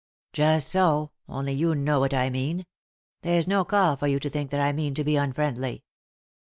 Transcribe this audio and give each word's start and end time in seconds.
"Just 0.33 0.67
so; 0.69 1.11
only 1.29 1.53
you 1.53 1.75
know 1.75 1.99
what 1.99 2.11
I 2.11 2.31
mean. 2.31 2.65
There's 3.21 3.45
no 3.45 3.63
call 3.63 3.95
for 3.97 4.07
you 4.07 4.19
to 4.21 4.31
think 4.31 4.49
that 4.49 4.59
I 4.59 4.71
mean 4.73 4.95
to 4.95 5.03
be 5.03 5.15
unfriendly." 5.15 5.83